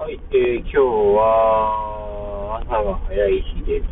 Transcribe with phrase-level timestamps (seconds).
[0.00, 3.84] はい、えー今日は朝が早い日です。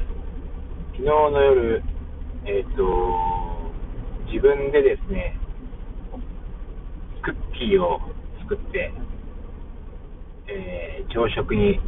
[0.96, 1.82] 昨日の夜、
[2.46, 2.80] えっ、と、
[4.32, 5.36] 自分でですね、
[7.22, 8.00] クッキーを
[8.40, 8.90] 作って、
[10.48, 11.78] えー朝食に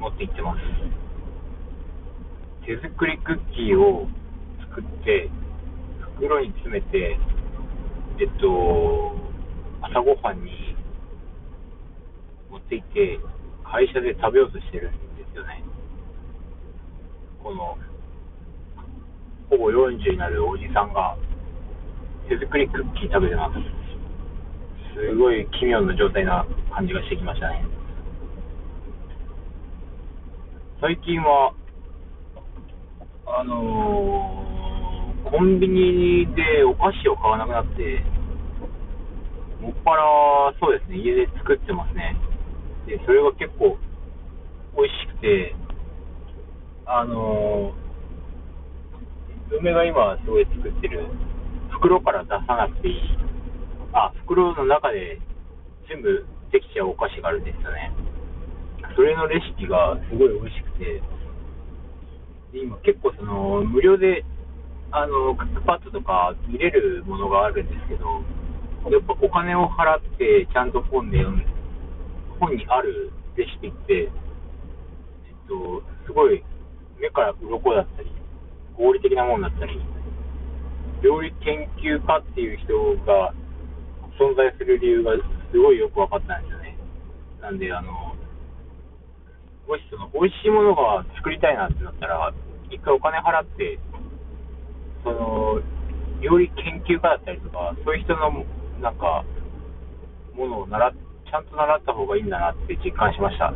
[0.00, 0.60] 持って行ってます。
[2.66, 4.06] 手作りクッキーを
[4.68, 5.30] 作って、
[6.18, 7.18] 袋に詰めて、
[8.20, 9.16] えっと、
[9.80, 10.76] 朝ごはんに
[12.50, 13.18] 持って行って、
[13.70, 15.62] 会社で食べようとしてるんですよね。
[17.42, 17.78] この、
[19.50, 21.16] ほぼ40になるおじさんが、
[22.28, 23.58] 手作りクッキー食べてます。
[24.94, 27.64] すごい奇妙な状態な感じがしてきましたね。
[30.80, 31.52] 最近は、
[33.26, 34.46] あのー
[35.26, 38.00] コンビニでお菓子を買わなくなって、
[39.60, 40.04] もっぱら、
[40.60, 42.14] そうですね、家で作ってますね。
[42.86, 43.76] で、それが結構
[44.76, 45.54] 美味しくて、
[46.86, 51.06] あのー、嫁が今すごい作ってる、
[51.70, 53.18] 袋から出さなくていい、
[53.92, 55.18] あ、袋の中で
[55.88, 57.92] 全部できちゃうお菓子があるんですよね。
[58.94, 61.02] それのレシピがすごい美味しくて、
[62.54, 64.24] 今結構その、無料で、
[64.92, 68.22] あの、クックパッドとか見れるものがあるんですけど、
[68.90, 71.42] やっぱお金を払ってちゃんと本で読む、
[72.40, 76.42] 本にあるレシピって、えっと、すごい
[76.98, 78.10] 目から鱗だったり、
[78.76, 79.80] 合理的なものだったり、
[81.02, 82.72] 料理研究家っていう人
[83.04, 83.32] が
[84.18, 85.12] 存在する理由が
[85.52, 86.78] すごいよく分かったんですよね。
[87.40, 87.92] なんで、あの、
[89.68, 92.32] もしその美味しいものが作りたいなってなったら、
[92.70, 93.78] 一回お金払って、
[95.04, 95.60] その、
[96.20, 98.44] 料理研究家だったりとか、そういう人の、
[98.80, 99.24] なんか、
[100.34, 103.52] ものを習っ、ちゃんと習った方がいいんだなって実感しました。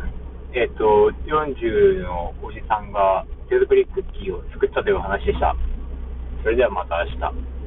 [0.53, 5.57] えっ、と、40のおじさんが手作りクッキーを作ったという話でした。
[6.43, 7.60] それではまた明日。